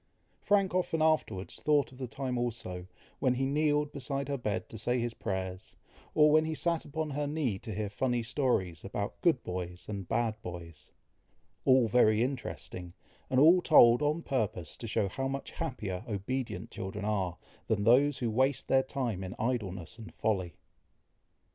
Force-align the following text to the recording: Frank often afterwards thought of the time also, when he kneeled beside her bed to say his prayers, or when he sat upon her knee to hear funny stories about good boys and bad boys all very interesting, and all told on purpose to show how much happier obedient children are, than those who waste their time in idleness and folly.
Frank 0.41 0.73
often 0.73 0.99
afterwards 0.99 1.59
thought 1.59 1.91
of 1.91 1.99
the 1.99 2.07
time 2.07 2.35
also, 2.35 2.87
when 3.19 3.35
he 3.35 3.45
kneeled 3.45 3.91
beside 3.91 4.29
her 4.29 4.37
bed 4.39 4.67
to 4.69 4.77
say 4.79 4.97
his 4.97 5.13
prayers, 5.13 5.75
or 6.15 6.31
when 6.31 6.43
he 6.45 6.55
sat 6.55 6.85
upon 6.85 7.11
her 7.11 7.27
knee 7.27 7.59
to 7.59 7.71
hear 7.71 7.87
funny 7.87 8.23
stories 8.23 8.83
about 8.83 9.21
good 9.21 9.43
boys 9.43 9.85
and 9.87 10.07
bad 10.09 10.41
boys 10.41 10.89
all 11.65 11.87
very 11.87 12.23
interesting, 12.23 12.93
and 13.29 13.39
all 13.39 13.61
told 13.61 14.01
on 14.01 14.23
purpose 14.23 14.75
to 14.75 14.87
show 14.87 15.07
how 15.07 15.27
much 15.27 15.51
happier 15.51 16.03
obedient 16.07 16.71
children 16.71 17.05
are, 17.05 17.37
than 17.67 17.83
those 17.83 18.17
who 18.17 18.31
waste 18.31 18.67
their 18.67 18.81
time 18.81 19.23
in 19.23 19.35
idleness 19.37 19.99
and 19.99 20.15
folly. 20.15 20.55